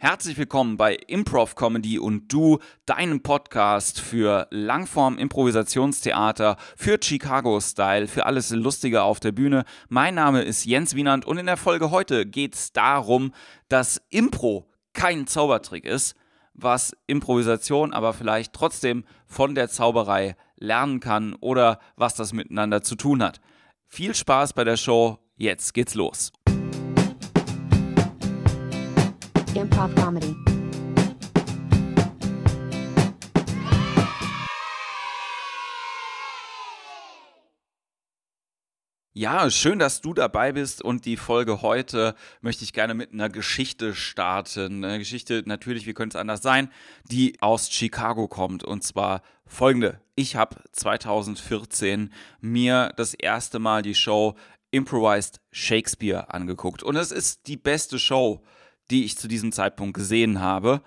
Herzlich 0.00 0.38
willkommen 0.38 0.76
bei 0.76 0.94
Improv 0.94 1.56
Comedy 1.56 1.98
und 1.98 2.32
Du, 2.32 2.60
deinem 2.86 3.20
Podcast 3.20 4.00
für 4.00 4.46
Langform 4.50 5.18
Improvisationstheater, 5.18 6.56
für 6.76 6.98
Chicago 7.02 7.58
Style, 7.58 8.06
für 8.06 8.24
alles 8.24 8.50
Lustige 8.50 9.02
auf 9.02 9.18
der 9.18 9.32
Bühne. 9.32 9.64
Mein 9.88 10.14
Name 10.14 10.42
ist 10.42 10.64
Jens 10.64 10.94
Wienand 10.94 11.24
und 11.24 11.36
in 11.36 11.46
der 11.46 11.56
Folge 11.56 11.90
heute 11.90 12.26
geht 12.26 12.54
es 12.54 12.72
darum, 12.72 13.34
dass 13.68 14.00
Impro 14.08 14.70
kein 14.92 15.26
Zaubertrick 15.26 15.84
ist, 15.84 16.14
was 16.54 16.96
Improvisation 17.08 17.92
aber 17.92 18.12
vielleicht 18.12 18.52
trotzdem 18.52 19.04
von 19.26 19.56
der 19.56 19.68
Zauberei 19.68 20.36
lernen 20.58 21.00
kann 21.00 21.34
oder 21.40 21.80
was 21.96 22.14
das 22.14 22.32
miteinander 22.32 22.84
zu 22.84 22.94
tun 22.94 23.20
hat. 23.20 23.40
Viel 23.88 24.14
Spaß 24.14 24.52
bei 24.52 24.62
der 24.62 24.76
Show, 24.76 25.18
jetzt 25.36 25.74
geht's 25.74 25.96
los. 25.96 26.30
Improv 29.58 29.92
Comedy. 29.96 30.36
Ja, 39.12 39.50
schön, 39.50 39.80
dass 39.80 40.00
du 40.00 40.14
dabei 40.14 40.52
bist 40.52 40.80
und 40.80 41.04
die 41.04 41.16
Folge 41.16 41.60
heute 41.60 42.14
möchte 42.40 42.62
ich 42.62 42.72
gerne 42.72 42.94
mit 42.94 43.12
einer 43.12 43.28
Geschichte 43.28 43.96
starten. 43.96 44.84
Eine 44.84 45.00
Geschichte 45.00 45.42
natürlich, 45.44 45.88
wie 45.88 45.92
könnte 45.92 46.16
es 46.16 46.20
anders 46.20 46.40
sein, 46.40 46.70
die 47.10 47.36
aus 47.40 47.68
Chicago 47.68 48.28
kommt 48.28 48.62
und 48.62 48.84
zwar 48.84 49.22
folgende. 49.44 50.00
Ich 50.14 50.36
habe 50.36 50.54
2014 50.70 52.12
mir 52.40 52.92
das 52.96 53.12
erste 53.12 53.58
Mal 53.58 53.82
die 53.82 53.96
Show 53.96 54.36
Improvised 54.70 55.40
Shakespeare 55.50 56.32
angeguckt 56.32 56.84
und 56.84 56.94
es 56.94 57.10
ist 57.10 57.48
die 57.48 57.56
beste 57.56 57.98
Show, 57.98 58.44
die 58.90 59.04
ich 59.04 59.16
zu 59.16 59.28
diesem 59.28 59.52
Zeitpunkt 59.52 59.94
gesehen 59.94 60.40
habe 60.40 60.82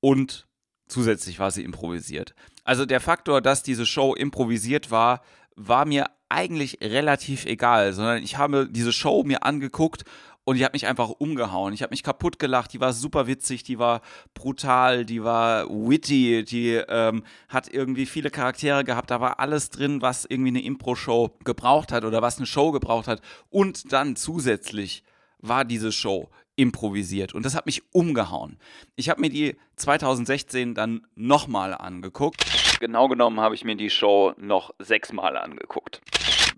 und 0.00 0.46
zusätzlich 0.88 1.38
war 1.38 1.50
sie 1.50 1.62
improvisiert. 1.62 2.34
Also 2.64 2.86
der 2.86 3.00
Faktor, 3.00 3.40
dass 3.40 3.62
diese 3.62 3.86
Show 3.86 4.14
improvisiert 4.14 4.90
war, 4.90 5.22
war 5.56 5.84
mir 5.84 6.06
eigentlich 6.28 6.78
relativ 6.80 7.46
egal, 7.46 7.92
sondern 7.92 8.22
ich 8.22 8.36
habe 8.36 8.68
diese 8.68 8.92
Show 8.92 9.22
mir 9.24 9.44
angeguckt 9.44 10.04
und 10.44 10.56
ich 10.56 10.62
habe 10.62 10.74
mich 10.74 10.86
einfach 10.86 11.08
umgehauen. 11.08 11.72
Ich 11.72 11.82
habe 11.82 11.92
mich 11.92 12.02
kaputt 12.02 12.38
gelacht. 12.38 12.72
Die 12.74 12.80
war 12.80 12.92
super 12.92 13.26
witzig, 13.26 13.62
die 13.62 13.78
war 13.78 14.02
brutal, 14.34 15.06
die 15.06 15.24
war 15.24 15.66
witty, 15.68 16.44
die 16.44 16.74
ähm, 16.88 17.24
hat 17.48 17.72
irgendwie 17.72 18.04
viele 18.04 18.30
Charaktere 18.30 18.84
gehabt. 18.84 19.10
Da 19.10 19.20
war 19.20 19.40
alles 19.40 19.70
drin, 19.70 20.02
was 20.02 20.26
irgendwie 20.26 20.50
eine 20.50 20.62
Impro-Show 20.62 21.38
gebraucht 21.44 21.92
hat 21.92 22.04
oder 22.04 22.20
was 22.20 22.36
eine 22.36 22.46
Show 22.46 22.72
gebraucht 22.72 23.08
hat. 23.08 23.22
Und 23.48 23.90
dann 23.92 24.16
zusätzlich 24.16 25.02
war 25.38 25.64
diese 25.64 25.92
Show 25.92 26.28
improvisiert 26.56 27.34
und 27.34 27.44
das 27.44 27.54
hat 27.54 27.66
mich 27.66 27.82
umgehauen. 27.92 28.58
Ich 28.96 29.08
habe 29.08 29.20
mir 29.20 29.30
die 29.30 29.56
2016 29.76 30.74
dann 30.74 31.06
nochmal 31.14 31.74
angeguckt. 31.74 32.44
Genau 32.80 33.08
genommen 33.08 33.40
habe 33.40 33.54
ich 33.54 33.64
mir 33.64 33.76
die 33.76 33.90
Show 33.90 34.34
noch 34.36 34.74
sechsmal 34.78 35.36
angeguckt. 35.36 36.00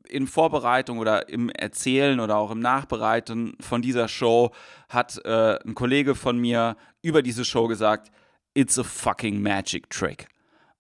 In 0.09 0.27
Vorbereitung 0.27 0.99
oder 0.99 1.29
im 1.29 1.51
Erzählen 1.51 2.21
oder 2.21 2.37
auch 2.37 2.51
im 2.51 2.61
Nachbereiten 2.61 3.57
von 3.61 3.83
dieser 3.83 4.09
Show 4.09 4.53
hat 4.89 5.19
äh, 5.25 5.59
ein 5.65 5.75
Kollege 5.75 6.15
von 6.15 6.39
mir 6.39 6.77
über 7.03 7.23
diese 7.23 7.45
Show 7.45 7.67
gesagt, 7.67 8.11
it's 8.55 8.79
a 8.79 8.85
fucking 8.85 9.43
magic 9.43 9.91
trick. 9.91 10.29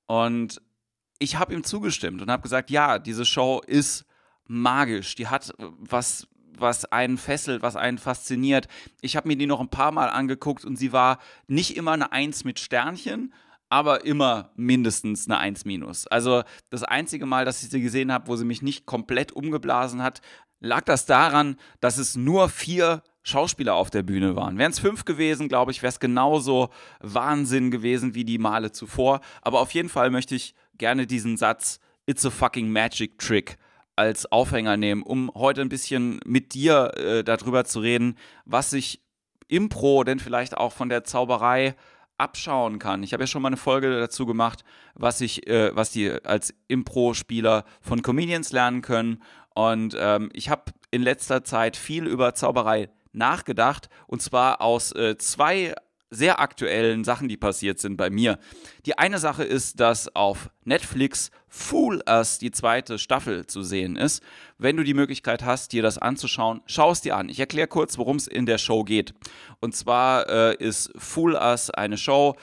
Und 0.06 0.60
ich 1.18 1.36
habe 1.36 1.54
ihm 1.54 1.64
zugestimmt 1.64 2.22
und 2.22 2.30
habe 2.30 2.42
gesagt, 2.42 2.70
ja, 2.70 2.98
diese 2.98 3.24
Show 3.24 3.60
ist 3.66 4.04
magisch. 4.46 5.14
Die 5.14 5.28
hat 5.28 5.52
was 5.58 6.28
was 6.60 6.84
einen 6.86 7.18
fesselt, 7.18 7.62
was 7.62 7.76
einen 7.76 7.98
fasziniert. 7.98 8.68
Ich 9.00 9.16
habe 9.16 9.28
mir 9.28 9.36
die 9.36 9.46
noch 9.46 9.60
ein 9.60 9.68
paar 9.68 9.92
Mal 9.92 10.08
angeguckt 10.08 10.64
und 10.64 10.76
sie 10.76 10.92
war 10.92 11.18
nicht 11.46 11.76
immer 11.76 11.92
eine 11.92 12.12
Eins 12.12 12.44
mit 12.44 12.58
Sternchen, 12.58 13.32
aber 13.68 14.04
immer 14.04 14.50
mindestens 14.56 15.26
eine 15.28 15.38
1 15.38 15.64
minus. 15.64 16.06
Also 16.06 16.42
das 16.70 16.82
einzige 16.82 17.26
Mal, 17.26 17.44
dass 17.44 17.62
ich 17.62 17.70
sie 17.70 17.80
gesehen 17.80 18.12
habe, 18.12 18.28
wo 18.28 18.36
sie 18.36 18.44
mich 18.44 18.62
nicht 18.62 18.86
komplett 18.86 19.32
umgeblasen 19.32 20.02
hat, 20.02 20.20
lag 20.60 20.82
das 20.82 21.06
daran, 21.06 21.56
dass 21.80 21.98
es 21.98 22.16
nur 22.16 22.48
vier 22.48 23.02
Schauspieler 23.22 23.74
auf 23.74 23.90
der 23.90 24.04
Bühne 24.04 24.36
waren. 24.36 24.56
Wären 24.56 24.70
es 24.70 24.78
fünf 24.78 25.04
gewesen, 25.04 25.48
glaube 25.48 25.72
ich, 25.72 25.82
wäre 25.82 25.90
es 25.90 25.98
genauso 25.98 26.70
Wahnsinn 27.00 27.72
gewesen 27.72 28.14
wie 28.14 28.24
die 28.24 28.38
Male 28.38 28.70
zuvor. 28.70 29.20
Aber 29.42 29.60
auf 29.60 29.72
jeden 29.72 29.88
Fall 29.88 30.10
möchte 30.10 30.36
ich 30.36 30.54
gerne 30.78 31.06
diesen 31.06 31.36
Satz 31.36 31.80
It's 32.06 32.24
a 32.24 32.30
fucking 32.30 32.70
magic 32.70 33.18
trick 33.18 33.58
als 33.96 34.30
Aufhänger 34.30 34.76
nehmen, 34.76 35.02
um 35.02 35.30
heute 35.34 35.62
ein 35.62 35.68
bisschen 35.68 36.20
mit 36.24 36.54
dir 36.54 36.92
äh, 36.96 37.24
darüber 37.24 37.64
zu 37.64 37.80
reden, 37.80 38.16
was 38.44 38.70
sich 38.70 39.02
Impro 39.48 40.04
denn 40.04 40.18
vielleicht 40.18 40.56
auch 40.56 40.72
von 40.72 40.88
der 40.88 41.04
Zauberei 41.04 41.74
abschauen 42.18 42.78
kann. 42.78 43.02
Ich 43.02 43.12
habe 43.12 43.22
ja 43.22 43.26
schon 43.26 43.42
mal 43.42 43.48
eine 43.48 43.56
Folge 43.56 43.98
dazu 43.98 44.26
gemacht, 44.26 44.64
was 44.94 45.20
ich, 45.20 45.46
äh, 45.46 45.74
was 45.74 45.90
die 45.90 46.10
als 46.24 46.54
Impro-Spieler 46.68 47.64
von 47.80 48.02
Comedians 48.02 48.52
lernen 48.52 48.82
können. 48.82 49.22
Und 49.54 49.96
ähm, 49.98 50.30
ich 50.32 50.50
habe 50.50 50.72
in 50.90 51.02
letzter 51.02 51.44
Zeit 51.44 51.76
viel 51.76 52.06
über 52.06 52.34
Zauberei 52.34 52.90
nachgedacht 53.12 53.88
und 54.06 54.20
zwar 54.20 54.60
aus 54.60 54.92
äh, 54.92 55.16
zwei 55.16 55.74
sehr 56.10 56.40
aktuellen 56.40 57.04
Sachen, 57.04 57.28
die 57.28 57.36
passiert 57.36 57.78
sind 57.80 57.96
bei 57.96 58.10
mir. 58.10 58.38
Die 58.84 58.96
eine 58.96 59.18
Sache 59.18 59.44
ist, 59.44 59.80
dass 59.80 60.14
auf 60.14 60.50
Netflix 60.64 61.30
Fool 61.48 62.02
Us 62.08 62.38
die 62.38 62.50
zweite 62.50 62.98
Staffel 62.98 63.46
zu 63.46 63.62
sehen 63.62 63.96
ist. 63.96 64.22
Wenn 64.58 64.76
du 64.76 64.84
die 64.84 64.94
Möglichkeit 64.94 65.44
hast, 65.44 65.72
dir 65.72 65.82
das 65.82 65.98
anzuschauen, 65.98 66.62
schau 66.66 66.92
es 66.92 67.00
dir 67.00 67.16
an. 67.16 67.28
Ich 67.28 67.40
erkläre 67.40 67.68
kurz, 67.68 67.98
worum 67.98 68.16
es 68.16 68.26
in 68.26 68.46
der 68.46 68.58
Show 68.58 68.84
geht. 68.84 69.14
Und 69.60 69.74
zwar 69.74 70.28
äh, 70.28 70.56
ist 70.56 70.92
Fool 70.96 71.34
Us 71.34 71.70
eine 71.70 71.98
Show, 71.98 72.36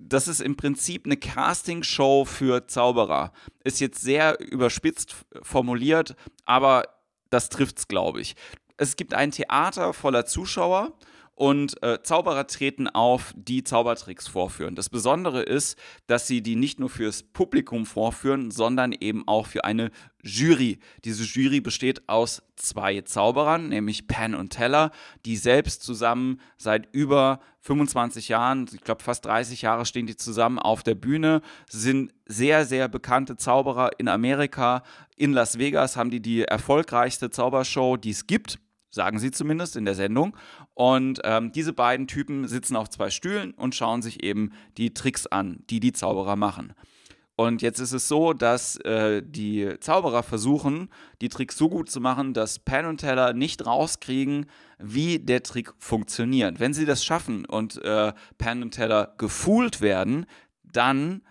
das 0.00 0.28
ist 0.28 0.40
im 0.40 0.56
Prinzip 0.56 1.06
eine 1.06 1.16
Casting-Show 1.16 2.24
für 2.24 2.66
Zauberer. 2.66 3.32
Ist 3.64 3.80
jetzt 3.80 4.00
sehr 4.00 4.38
überspitzt 4.40 5.16
formuliert, 5.42 6.14
aber 6.44 6.84
das 7.30 7.48
trifft's, 7.48 7.88
glaube 7.88 8.20
ich. 8.20 8.36
Es 8.76 8.94
gibt 8.94 9.12
ein 9.12 9.32
Theater 9.32 9.92
voller 9.92 10.24
Zuschauer 10.24 10.92
und 11.38 11.80
äh, 11.84 12.02
Zauberer 12.02 12.48
treten 12.48 12.88
auf, 12.88 13.32
die 13.36 13.62
Zaubertricks 13.62 14.26
vorführen. 14.26 14.74
Das 14.74 14.90
Besondere 14.90 15.40
ist, 15.40 15.78
dass 16.08 16.26
sie 16.26 16.42
die 16.42 16.56
nicht 16.56 16.80
nur 16.80 16.90
fürs 16.90 17.22
Publikum 17.22 17.86
vorführen, 17.86 18.50
sondern 18.50 18.90
eben 18.90 19.22
auch 19.28 19.46
für 19.46 19.62
eine 19.62 19.92
Jury. 20.24 20.80
Diese 21.04 21.22
Jury 21.22 21.60
besteht 21.60 22.08
aus 22.08 22.42
zwei 22.56 23.02
Zauberern, 23.02 23.68
nämlich 23.68 24.08
Penn 24.08 24.34
und 24.34 24.50
Teller, 24.50 24.90
die 25.26 25.36
selbst 25.36 25.84
zusammen 25.84 26.40
seit 26.56 26.92
über 26.92 27.38
25 27.60 28.26
Jahren, 28.26 28.68
ich 28.74 28.80
glaube 28.80 29.04
fast 29.04 29.24
30 29.24 29.62
Jahre 29.62 29.86
stehen 29.86 30.08
die 30.08 30.16
zusammen 30.16 30.58
auf 30.58 30.82
der 30.82 30.96
Bühne, 30.96 31.40
sind 31.70 32.12
sehr, 32.26 32.64
sehr 32.64 32.88
bekannte 32.88 33.36
Zauberer 33.36 33.90
in 33.98 34.08
Amerika. 34.08 34.82
In 35.16 35.32
Las 35.34 35.56
Vegas 35.56 35.96
haben 35.96 36.10
die 36.10 36.20
die 36.20 36.42
erfolgreichste 36.42 37.30
Zaubershow, 37.30 37.96
die 37.96 38.10
es 38.10 38.26
gibt 38.26 38.58
sagen 38.90 39.18
sie 39.18 39.30
zumindest 39.30 39.76
in 39.76 39.84
der 39.84 39.94
Sendung. 39.94 40.36
Und 40.74 41.20
ähm, 41.24 41.52
diese 41.52 41.72
beiden 41.72 42.06
Typen 42.06 42.48
sitzen 42.48 42.76
auf 42.76 42.88
zwei 42.88 43.10
Stühlen 43.10 43.52
und 43.52 43.74
schauen 43.74 44.02
sich 44.02 44.22
eben 44.22 44.52
die 44.76 44.94
Tricks 44.94 45.26
an, 45.26 45.62
die 45.70 45.80
die 45.80 45.92
Zauberer 45.92 46.36
machen. 46.36 46.74
Und 47.36 47.62
jetzt 47.62 47.78
ist 47.78 47.92
es 47.92 48.08
so, 48.08 48.32
dass 48.32 48.78
äh, 48.78 49.22
die 49.24 49.74
Zauberer 49.78 50.24
versuchen, 50.24 50.88
die 51.20 51.28
Tricks 51.28 51.56
so 51.56 51.68
gut 51.68 51.88
zu 51.88 52.00
machen, 52.00 52.34
dass 52.34 52.58
Penn 52.58 52.84
und 52.84 52.98
Teller 52.98 53.32
nicht 53.32 53.64
rauskriegen, 53.64 54.46
wie 54.80 55.20
der 55.20 55.44
Trick 55.44 55.72
funktioniert. 55.78 56.58
Wenn 56.58 56.74
sie 56.74 56.84
das 56.84 57.04
schaffen 57.04 57.44
und 57.44 57.80
äh, 57.84 58.12
Penn 58.38 58.64
und 58.64 58.72
Teller 58.72 59.14
gefühlt 59.18 59.80
werden, 59.80 60.26
dann 60.64 61.22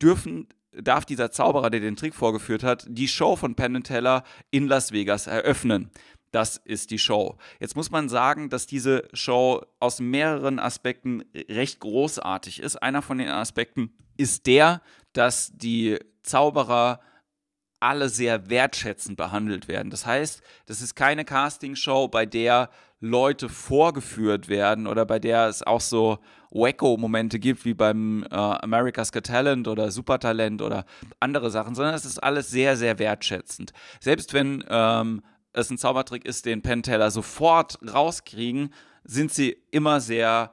dürfen 0.00 0.46
darf 0.80 1.04
dieser 1.04 1.32
Zauberer, 1.32 1.70
der 1.70 1.80
den 1.80 1.96
Trick 1.96 2.14
vorgeführt 2.14 2.62
hat, 2.62 2.86
die 2.88 3.08
Show 3.08 3.34
von 3.34 3.56
Penn 3.56 3.82
Teller 3.82 4.22
in 4.52 4.68
Las 4.68 4.92
Vegas 4.92 5.26
eröffnen. 5.26 5.90
Das 6.30 6.56
ist 6.56 6.90
die 6.90 6.98
Show. 6.98 7.36
Jetzt 7.58 7.76
muss 7.76 7.90
man 7.90 8.08
sagen, 8.08 8.50
dass 8.50 8.66
diese 8.66 9.08
Show 9.12 9.62
aus 9.80 10.00
mehreren 10.00 10.58
Aspekten 10.58 11.24
recht 11.48 11.80
großartig 11.80 12.60
ist. 12.60 12.76
Einer 12.76 13.02
von 13.02 13.18
den 13.18 13.28
Aspekten 13.28 13.94
ist 14.16 14.46
der, 14.46 14.82
dass 15.12 15.52
die 15.54 15.98
Zauberer 16.22 17.00
alle 17.80 18.08
sehr 18.08 18.50
wertschätzend 18.50 19.16
behandelt 19.16 19.68
werden. 19.68 19.90
Das 19.90 20.04
heißt, 20.04 20.42
das 20.66 20.80
ist 20.80 20.94
keine 20.94 21.24
Castingshow, 21.24 22.08
bei 22.08 22.26
der 22.26 22.70
Leute 23.00 23.48
vorgeführt 23.48 24.48
werden 24.48 24.88
oder 24.88 25.06
bei 25.06 25.20
der 25.20 25.46
es 25.46 25.62
auch 25.62 25.80
so 25.80 26.18
Wacko-Momente 26.50 27.38
gibt, 27.38 27.64
wie 27.64 27.74
beim 27.74 28.24
äh, 28.24 28.34
America's 28.34 29.12
Got 29.12 29.26
Talent 29.26 29.68
oder 29.68 29.92
Supertalent 29.92 30.62
oder 30.62 30.84
andere 31.20 31.50
Sachen, 31.50 31.74
sondern 31.74 31.94
es 31.94 32.04
ist 32.04 32.18
alles 32.18 32.50
sehr, 32.50 32.76
sehr 32.76 32.98
wertschätzend. 32.98 33.72
Selbst 34.00 34.32
wenn 34.34 34.64
ähm, 34.68 35.22
es 35.52 35.70
ein 35.70 35.78
Zaubertrick 35.78 36.24
ist, 36.24 36.46
den 36.46 36.62
Penteller 36.62 37.10
sofort 37.10 37.78
rauskriegen, 37.86 38.72
sind 39.04 39.32
sie 39.32 39.56
immer 39.70 40.00
sehr 40.00 40.52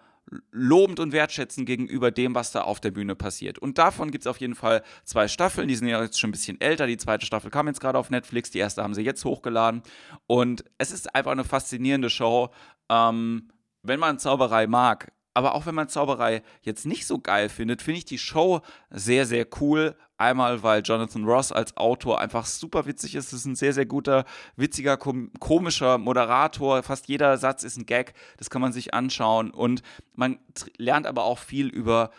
lobend 0.51 0.99
und 0.99 1.11
wertschätzend 1.11 1.67
gegenüber 1.67 2.11
dem, 2.11 2.33
was 2.33 2.51
da 2.51 2.61
auf 2.61 2.79
der 2.79 2.91
Bühne 2.91 3.15
passiert. 3.15 3.59
Und 3.59 3.77
davon 3.77 4.11
gibt 4.11 4.23
es 4.23 4.27
auf 4.27 4.37
jeden 4.37 4.55
Fall 4.55 4.83
zwei 5.03 5.27
Staffeln, 5.27 5.67
die 5.67 5.75
sind 5.75 5.87
ja 5.87 6.01
jetzt 6.01 6.19
schon 6.19 6.29
ein 6.29 6.31
bisschen 6.31 6.59
älter. 6.59 6.87
Die 6.87 6.97
zweite 6.97 7.25
Staffel 7.25 7.51
kam 7.51 7.67
jetzt 7.67 7.79
gerade 7.79 7.99
auf 7.99 8.09
Netflix, 8.09 8.49
die 8.49 8.59
erste 8.59 8.83
haben 8.83 8.93
sie 8.93 9.03
jetzt 9.03 9.23
hochgeladen. 9.23 9.83
Und 10.27 10.65
es 10.77 10.91
ist 10.91 11.13
einfach 11.13 11.31
eine 11.31 11.43
faszinierende 11.43 12.09
Show. 12.09 12.49
Ähm, 12.89 13.49
wenn 13.83 13.99
man 13.99 14.17
Zauberei 14.17 14.65
mag, 14.65 15.11
aber 15.35 15.53
auch 15.53 15.65
wenn 15.65 15.75
man 15.75 15.89
Zauberei 15.89 16.41
jetzt 16.61 16.85
nicht 16.85 17.05
so 17.05 17.19
geil 17.19 17.49
findet, 17.49 17.81
finde 17.81 17.99
ich 17.99 18.05
die 18.05 18.17
Show 18.17 18.61
sehr, 18.89 19.25
sehr 19.25 19.45
cool. 19.59 19.95
Einmal, 20.17 20.63
weil 20.63 20.81
Jonathan 20.81 21.25
Ross 21.25 21.51
als 21.51 21.75
Autor 21.75 22.21
einfach 22.21 22.45
super 22.45 22.85
witzig 22.85 23.15
ist. 23.15 23.27
Es 23.27 23.39
ist 23.39 23.45
ein 23.45 23.55
sehr, 23.55 23.73
sehr 23.73 23.85
guter, 23.85 24.25
witziger, 24.55 24.97
kom 24.97 25.31
komischer 25.39 25.97
Moderator. 25.97 26.83
Fast 26.83 27.07
jeder 27.07 27.37
Satz 27.37 27.63
ist 27.63 27.77
ein 27.77 27.85
Gag. 27.85 28.13
Das 28.37 28.49
kann 28.49 28.61
man 28.61 28.71
sich 28.71 28.93
anschauen. 28.93 29.51
Und 29.51 29.81
man 30.13 30.39
lernt 30.77 31.05
aber 31.05 31.25
auch 31.25 31.39
viel 31.39 31.67
über 31.67 32.11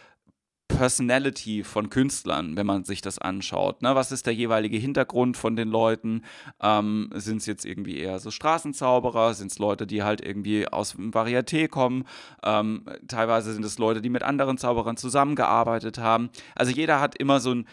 Personality 0.69 1.65
von 1.65 1.91
Künstlern, 1.91 2.57
wenn 2.57 2.67
man 2.67 2.85
sich 2.85 3.01
das 3.01 3.19
anschaut. 3.19 3.83
Ne? 3.83 3.95
Was 3.95 4.13
ist 4.13 4.27
der 4.27 4.35
jeweilige 4.35 4.77
Hintergrund 4.77 5.37
von 5.37 5.57
den 5.57 5.69
Leuten? 5.69 6.23
Ähm, 6.61 7.11
sind 7.15 7.39
es 7.39 7.47
jetzt 7.47 7.65
irgendwie 7.65 7.99
eher 7.99 8.19
so 8.19 8.31
Straßenzauberer? 8.31 9.35
Sind 9.35 9.53
es 9.53 9.59
Leute, 9.59 9.87
die 9.87 10.03
halt 10.03 10.21
irgendwie 10.21 10.67
aus 10.69 10.93
dem 10.93 11.13
Varieté 11.13 11.69
kommen? 11.69 12.05
Ähm, 12.43 12.85
teilweise 13.09 13.53
sind 13.53 13.65
es 13.65 13.79
Leute, 13.79 14.03
die 14.03 14.11
mit 14.11 14.23
anderen 14.23 14.59
Zauberern 14.59 14.97
zusammengearbeitet 14.97 15.99
haben. 15.99 16.31
Also 16.55 16.73
jeder 16.73 17.01
hat 17.01 17.17
immer 17.17 17.41
so 17.41 17.55
ein 17.55 17.67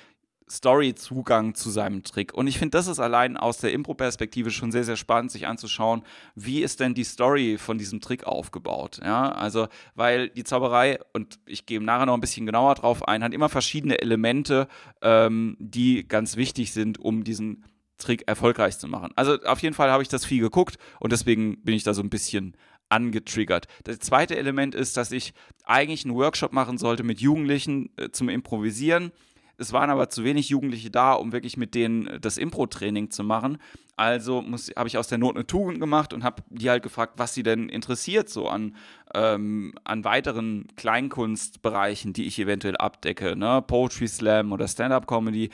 Story-Zugang 0.49 1.55
zu 1.55 1.69
seinem 1.69 2.03
Trick. 2.03 2.33
Und 2.33 2.47
ich 2.47 2.57
finde, 2.57 2.77
das 2.77 2.87
ist 2.87 2.99
allein 2.99 3.37
aus 3.37 3.57
der 3.57 3.71
Impro-Perspektive 3.73 4.51
schon 4.51 4.71
sehr, 4.71 4.83
sehr 4.83 4.95
spannend, 4.95 5.31
sich 5.31 5.47
anzuschauen, 5.47 6.03
wie 6.35 6.61
ist 6.61 6.79
denn 6.79 6.93
die 6.93 7.03
Story 7.03 7.57
von 7.57 7.77
diesem 7.77 8.01
Trick 8.01 8.25
aufgebaut. 8.25 8.99
Ja, 9.03 9.31
also, 9.31 9.67
weil 9.95 10.29
die 10.29 10.43
Zauberei, 10.43 10.99
und 11.13 11.39
ich 11.45 11.65
gehe 11.65 11.81
nachher 11.81 12.05
noch 12.05 12.13
ein 12.13 12.21
bisschen 12.21 12.45
genauer 12.45 12.75
drauf 12.75 13.07
ein, 13.07 13.23
hat 13.23 13.33
immer 13.33 13.49
verschiedene 13.49 13.99
Elemente, 13.99 14.67
ähm, 15.01 15.55
die 15.59 16.07
ganz 16.07 16.35
wichtig 16.35 16.73
sind, 16.73 16.99
um 16.99 17.23
diesen 17.23 17.65
Trick 17.97 18.27
erfolgreich 18.27 18.77
zu 18.77 18.87
machen. 18.87 19.11
Also, 19.15 19.41
auf 19.43 19.59
jeden 19.59 19.75
Fall 19.75 19.91
habe 19.91 20.03
ich 20.03 20.09
das 20.09 20.25
viel 20.25 20.41
geguckt 20.41 20.77
und 20.99 21.11
deswegen 21.11 21.61
bin 21.63 21.75
ich 21.75 21.83
da 21.83 21.93
so 21.93 22.01
ein 22.01 22.09
bisschen 22.09 22.55
angetriggert. 22.89 23.67
Das 23.85 23.99
zweite 23.99 24.37
Element 24.37 24.75
ist, 24.75 24.97
dass 24.97 25.11
ich 25.11 25.33
eigentlich 25.63 26.05
einen 26.05 26.15
Workshop 26.15 26.53
machen 26.53 26.77
sollte 26.77 27.03
mit 27.03 27.21
Jugendlichen 27.21 27.89
äh, 27.97 28.09
zum 28.09 28.29
Improvisieren 28.29 29.11
es 29.57 29.73
waren 29.73 29.89
aber 29.89 30.09
zu 30.09 30.23
wenig 30.23 30.49
Jugendliche 30.49 30.89
da, 30.89 31.13
um 31.13 31.31
wirklich 31.31 31.57
mit 31.57 31.75
denen 31.75 32.07
äh, 32.07 32.19
das 32.19 32.37
Impro-Training 32.37 33.11
zu 33.11 33.23
machen. 33.23 33.57
Also 33.95 34.43
habe 34.75 34.87
ich 34.87 34.97
aus 34.97 35.07
der 35.07 35.19
Not 35.19 35.35
eine 35.35 35.45
Tugend 35.45 35.79
gemacht 35.79 36.13
und 36.13 36.23
habe 36.23 36.41
die 36.49 36.69
halt 36.69 36.81
gefragt, 36.81 37.13
was 37.17 37.33
sie 37.33 37.43
denn 37.43 37.69
interessiert, 37.69 38.27
so 38.27 38.47
an, 38.47 38.75
ähm, 39.13 39.73
an 39.83 40.03
weiteren 40.03 40.67
Kleinkunstbereichen, 40.75 42.13
die 42.13 42.25
ich 42.25 42.39
eventuell 42.39 42.75
abdecke, 42.77 43.35
ne? 43.35 43.61
Poetry 43.61 44.07
Slam 44.07 44.51
oder 44.51 44.67
Stand-up-Comedy. 44.67 45.51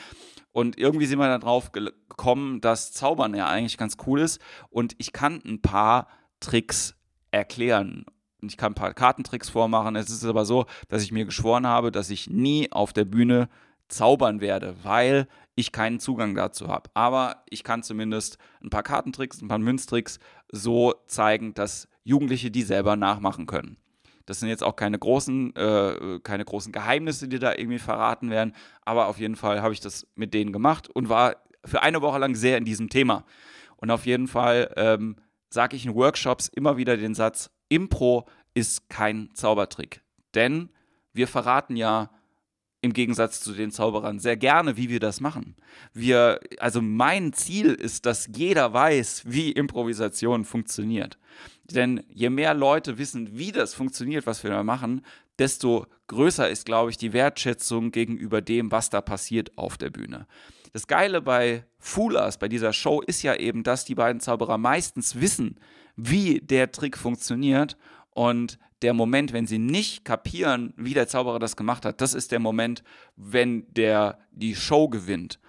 Und 0.52 0.78
irgendwie 0.78 1.06
sind 1.06 1.20
wir 1.20 1.28
dann 1.28 1.42
drauf 1.42 1.74
gekommen, 1.74 2.62
dass 2.62 2.94
Zaubern 2.94 3.36
ja 3.36 3.48
eigentlich 3.48 3.78
ganz 3.78 3.98
cool 4.08 4.22
ist. 4.22 4.42
Und 4.70 4.96
ich 5.00 5.12
kann 5.12 5.42
ein 5.46 5.62
paar 5.62 6.08
Tricks 6.40 6.96
erklären 7.32 8.06
ich 8.42 8.58
kann 8.58 8.72
ein 8.72 8.76
paar 8.76 8.94
Kartentricks 8.94 9.50
vormachen. 9.50 9.96
Es 9.96 10.10
ist 10.10 10.24
aber 10.24 10.46
so, 10.46 10.66
dass 10.88 11.04
ich 11.04 11.12
mir 11.12 11.26
geschworen 11.26 11.68
habe, 11.68 11.92
dass 11.92 12.10
ich 12.10 12.30
nie 12.30 12.72
auf 12.72 12.94
der 12.94 13.06
Bühne 13.06 13.50
zaubern 13.90 14.40
werde, 14.40 14.76
weil 14.84 15.28
ich 15.56 15.72
keinen 15.72 16.00
Zugang 16.00 16.36
dazu 16.36 16.68
habe. 16.68 16.90
Aber 16.94 17.44
ich 17.50 17.64
kann 17.64 17.84
zumindest 17.84 18.38
ein 18.64 18.70
paar 18.70 18.84
Kartentricks, 18.84 19.42
ein 19.42 19.48
paar 19.48 19.58
Münztricks 19.60 20.20
so 20.52 20.94
zeigen, 21.08 21.54
dass 21.54 21.90
Jugendliche 22.04 22.50
die 22.52 22.62
selber 22.62 22.96
nachmachen 22.96 23.46
können. 23.46 23.78
Das 24.26 24.40
sind 24.40 24.50
jetzt 24.50 24.64
auch 24.64 24.76
keine 24.76 25.00
großen, 25.00 25.56
äh, 25.56 26.20
keine 26.24 26.46
großen 26.46 26.72
Geheimnisse, 26.72 27.28
die 27.28 27.40
da 27.40 27.54
irgendwie 27.56 27.80
verraten 27.80 28.30
werden, 28.30 28.54
aber 28.84 29.08
auf 29.08 29.20
jeden 29.20 29.36
Fall 29.36 29.62
habe 29.62 29.74
ich 29.74 29.80
das 29.80 30.08
mit 30.16 30.34
denen 30.34 30.54
gemacht 30.54 30.88
und 30.88 31.10
war 31.10 31.38
für 31.66 31.82
eine 31.82 32.02
Woche 32.02 32.20
lang 32.20 32.36
sehr 32.36 32.58
in 32.58 32.66
diesem 32.66 32.90
Thema. 32.90 33.26
Und 33.78 33.92
auf 33.92 34.06
jeden 34.06 34.28
Fall 34.28 34.72
ähm, 34.78 35.16
sage 35.50 35.76
ich 35.76 35.86
in 35.86 35.96
Workshops 35.96 36.48
immer 36.48 36.78
wieder 36.78 36.96
den 36.96 37.16
Satz, 37.16 37.50
Impro 37.70 38.28
ist 38.54 38.90
kein 38.90 39.30
Zaubertrick. 39.34 40.04
Denn 40.36 40.70
wir 41.12 41.28
verraten 41.28 41.76
ja 41.76 42.12
im 42.82 42.94
Gegensatz 42.94 43.42
zu 43.42 43.54
den 43.54 43.72
Zauberern 43.72 44.20
sehr 44.20 44.38
gerne, 44.38 44.78
wie 44.78 44.90
wir 44.90 45.00
das 45.00 45.20
machen. 45.20 45.56
Wir, 45.94 46.40
also 46.60 46.82
mein 46.82 47.34
Ziel 47.34 47.74
ist, 47.74 48.06
dass 48.06 48.30
jeder 48.34 48.74
weiß, 48.74 49.24
wie 49.26 49.52
Improvisation 49.52 50.46
funktioniert. 50.46 51.18
Denn 51.66 52.04
je 52.10 52.30
mehr 52.30 52.54
Leute 52.54 52.98
wissen, 52.98 53.38
wie 53.38 53.52
das 53.52 53.74
funktioniert, 53.74 54.26
was 54.26 54.44
wir 54.44 54.52
da 54.52 54.64
machen, 54.64 55.06
desto 55.38 55.88
größer 56.08 56.50
ist, 56.50 56.66
glaube 56.66 56.90
ich, 56.92 56.98
die 56.98 57.14
Wertschätzung 57.14 57.92
gegenüber 57.92 58.42
dem, 58.42 58.72
was 58.72 58.90
da 58.90 59.02
passiert 59.02 59.58
auf 59.58 59.78
der 59.78 59.90
Bühne. 59.90 60.26
Das 60.72 60.88
Geile 60.88 61.22
bei 61.22 61.66
Foolers, 61.80 62.38
bei 62.38 62.48
dieser 62.48 62.74
Show, 62.74 63.02
ist 63.02 63.24
ja 63.24 63.36
eben, 63.36 63.64
dass 63.64 63.86
die 63.86 63.96
beiden 63.96 64.22
Zauberer 64.22 64.58
meistens 64.58 65.20
wissen, 65.20 65.60
wie 65.96 66.40
der 66.40 66.72
Trick 66.72 66.98
funktioniert 66.98 67.78
und 68.12 68.60
der 68.82 68.94
Moment, 68.94 69.34
wenn 69.34 69.48
sie 69.48 69.60
nicht 69.60 70.06
kapieren, 70.06 70.74
wie 70.78 70.94
der 70.94 71.08
Zauberer 71.08 71.40
das 71.40 71.56
gemacht 71.56 71.86
hat, 71.86 72.02
das 72.02 72.14
ist 72.14 72.32
der 72.32 72.40
Moment, 72.40 72.84
wenn 73.16 73.66
der 73.74 74.20
die 74.32 74.56
Show 74.56 74.88
gewinnt. 74.88 75.40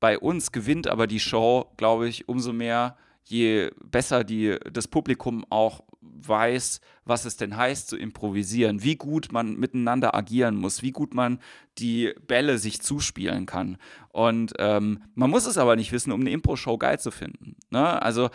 Bei 0.00 0.18
uns 0.18 0.52
gewinnt 0.52 0.86
aber 0.86 1.06
die 1.06 1.20
Show, 1.20 1.72
glaube 1.76 2.08
ich, 2.08 2.28
umso 2.28 2.52
mehr, 2.52 2.96
je 3.24 3.70
besser 3.82 4.24
die, 4.24 4.56
das 4.72 4.86
Publikum 4.86 5.44
auch 5.50 5.82
weiß, 6.00 6.80
was 7.04 7.24
es 7.24 7.36
denn 7.36 7.56
heißt 7.56 7.88
zu 7.88 7.96
improvisieren, 7.96 8.82
wie 8.82 8.96
gut 8.96 9.32
man 9.32 9.56
miteinander 9.56 10.14
agieren 10.14 10.56
muss, 10.56 10.82
wie 10.82 10.92
gut 10.92 11.14
man 11.14 11.40
die 11.78 12.14
Bälle 12.26 12.58
sich 12.58 12.80
zuspielen 12.80 13.46
kann. 13.46 13.78
Und 14.10 14.54
ähm, 14.58 15.02
man 15.14 15.30
muss 15.30 15.46
es 15.46 15.58
aber 15.58 15.76
nicht 15.76 15.92
wissen, 15.92 16.12
um 16.12 16.20
eine 16.20 16.30
Impro-Show 16.30 16.78
geil 16.78 16.98
zu 16.98 17.10
finden. 17.10 17.56
Ne? 17.70 18.00
Also, 18.00 18.30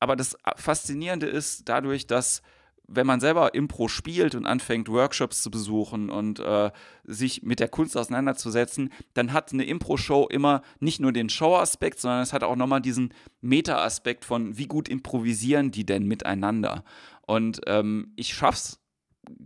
aber 0.00 0.16
das 0.16 0.36
Faszinierende 0.56 1.26
ist 1.26 1.68
dadurch, 1.68 2.06
dass 2.06 2.42
wenn 2.88 3.06
man 3.06 3.20
selber 3.20 3.54
Impro 3.54 3.88
spielt 3.88 4.34
und 4.34 4.46
anfängt, 4.46 4.88
Workshops 4.88 5.42
zu 5.42 5.50
besuchen 5.50 6.10
und 6.10 6.38
äh, 6.38 6.70
sich 7.04 7.42
mit 7.42 7.60
der 7.60 7.68
Kunst 7.68 7.96
auseinanderzusetzen, 7.96 8.92
dann 9.14 9.32
hat 9.32 9.52
eine 9.52 9.64
Impro-Show 9.64 10.26
immer 10.28 10.62
nicht 10.80 11.00
nur 11.00 11.12
den 11.12 11.28
Show-Aspekt, 11.28 12.00
sondern 12.00 12.22
es 12.22 12.32
hat 12.32 12.44
auch 12.44 12.56
nochmal 12.56 12.80
diesen 12.80 13.12
Meta-Aspekt 13.40 14.24
von, 14.24 14.56
wie 14.56 14.66
gut 14.66 14.88
improvisieren 14.88 15.70
die 15.70 15.84
denn 15.84 16.06
miteinander. 16.06 16.84
Und 17.22 17.60
ähm, 17.66 18.12
ich 18.16 18.34
schaff's 18.34 18.80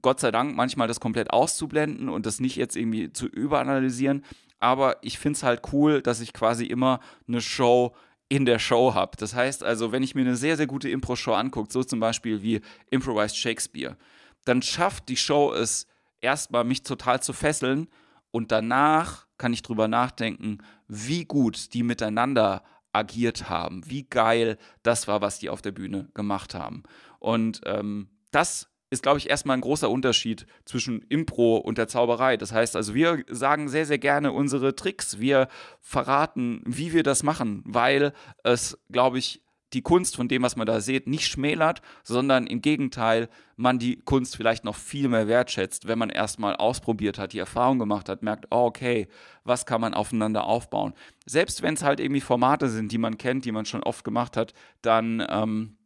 Gott 0.02 0.20
sei 0.20 0.31
Dank 0.31 0.54
manchmal 0.54 0.88
das 0.88 1.00
komplett 1.00 1.31
auszublenden 1.31 2.10
und 2.10 2.26
das 2.26 2.40
nicht 2.40 2.56
jetzt 2.56 2.76
irgendwie 2.76 3.12
zu 3.12 3.26
überanalysieren. 3.26 4.25
Aber 4.58 4.98
ich 5.00 5.19
finde 5.19 5.38
es 5.38 5.43
halt 5.43 5.62
cool, 5.72 6.02
dass 6.02 6.20
ich 6.20 6.34
quasi 6.34 6.66
immer 6.66 7.00
eine 7.26 7.40
Show 7.40 7.94
in 8.31 8.47
der 8.47 8.61
Show 8.61 8.94
habe. 8.94 9.17
Das 9.19 9.35
heißt 9.35 9.62
also, 9.62 9.93
wenn 9.93 10.03
ich 10.03 10.15
mir 10.15 10.23
eine 10.23 10.37
sehr, 10.37 10.56
sehr 10.56 10.69
gute 10.69 10.88
Impro-Show 10.88 11.35
angucke, 11.35 11.71
so 11.71 11.82
zum 11.82 12.00
Beispiel 12.00 12.43
wie 12.43 12.62
Improvised 12.88 13.37
Shakespeare, 13.37 13.97
dann 14.44 14.62
schafft 14.62 15.09
die 15.09 15.17
Show 15.17 15.53
es 15.53 15.87
erstmal, 16.21 16.65
mich 16.65 16.82
total 16.82 17.20
zu 17.20 17.32
fesseln 17.32 17.89
und 18.31 18.53
danach 18.53 19.27
kann 19.37 19.53
ich 19.53 19.63
drüber 19.63 19.89
nachdenken, 19.89 20.58
wie 20.87 21.25
gut 21.25 21.75
die 21.75 21.82
miteinander 21.82 22.63
agiert 22.93 23.49
haben, 23.49 23.82
wie 23.91 24.05
geil 24.05 24.58
das 24.84 25.08
war, 25.08 25.20
was 25.20 25.41
die 25.41 25.51
auf 25.51 25.60
der 25.60 25.72
Bühne 25.72 26.08
gemacht 26.15 26.55
haben. 26.55 26.84
Und 27.19 27.60
ähm, 27.65 28.08
das 28.31 28.69
ist, 28.91 29.03
glaube 29.03 29.19
ich, 29.19 29.31
erstmal 29.31 29.56
ein 29.56 29.63
großer 29.63 29.89
Unterschied 29.89 30.47
zwischen 30.65 31.03
Impro 31.09 31.56
und 31.56 31.79
der 31.79 31.89
Zauberei. 31.89 32.37
Das 32.37 32.53
heißt 32.53 32.77
also, 32.77 32.94
wir 32.94 33.25
sagen 33.29 33.69
sehr, 33.69 33.87
sehr 33.87 33.99
gerne 33.99 34.32
unsere 34.32 34.75
Tricks. 34.75 35.20
Wir 35.20 35.49
verraten, 35.81 36.63
wie 36.67 36.93
wir 36.93 37.05
das 37.05 37.23
machen, 37.23 37.63
weil 37.65 38.13
es, 38.43 38.79
glaube 38.91 39.19
ich, 39.19 39.43
die 39.73 39.82
Kunst 39.82 40.17
von 40.17 40.29
dem, 40.29 40.43
was 40.43 40.56
man 40.56 40.67
da 40.67 40.81
sieht, 40.81 41.06
nicht 41.06 41.27
schmälert, 41.27 41.81
sondern 42.03 42.47
im 42.47 42.61
Gegenteil, 42.61 43.29
man 43.56 43.79
die 43.79 44.01
Kunst 44.01 44.37
vielleicht 44.37 44.65
noch 44.65 44.75
viel 44.75 45.09
mehr 45.09 45.29
wertschätzt, 45.29 45.87
wenn 45.87 45.99
man 45.99 46.11
erstmal 46.11 46.56
ausprobiert 46.56 47.19
hat, 47.19 47.32
die 47.32 47.39
Erfahrung 47.39 47.79
gemacht 47.79 48.09
hat, 48.09 48.23
merkt, 48.23 48.47
oh, 48.51 48.65
okay, 48.65 49.06
was 49.44 49.67
kann 49.67 49.81
man 49.81 49.94
aufeinander 49.94 50.44
aufbauen. 50.44 50.94
Selbst 51.27 51.63
wenn 51.63 51.75
es 51.75 51.85
halt 51.85 52.01
irgendwie 52.01 52.20
Formate 52.20 52.69
sind, 52.69 52.91
die 52.91 52.99
man 52.99 53.19
kennt, 53.19 53.44
die 53.44 53.53
man 53.53 53.67
schon 53.67 53.82
oft 53.82 54.03
gemacht 54.05 54.37
hat, 54.37 54.55
dann 54.82 55.25
ähm, 55.29 55.77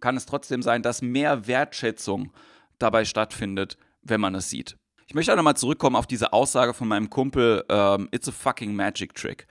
kann 0.00 0.16
es 0.16 0.26
trotzdem 0.26 0.62
sein, 0.62 0.82
dass 0.82 1.02
mehr 1.02 1.46
Wertschätzung 1.46 2.32
dabei 2.78 3.04
stattfindet, 3.04 3.76
wenn 4.02 4.20
man 4.20 4.34
es 4.34 4.50
sieht. 4.50 4.76
Ich 5.06 5.14
möchte 5.14 5.32
auch 5.32 5.36
nochmal 5.36 5.56
zurückkommen 5.56 5.96
auf 5.96 6.06
diese 6.06 6.32
Aussage 6.32 6.72
von 6.72 6.88
meinem 6.88 7.10
Kumpel, 7.10 7.64
ähm, 7.68 8.08
it's 8.12 8.28
a 8.28 8.32
fucking 8.32 8.74
magic 8.74 9.14
trick. 9.14 9.46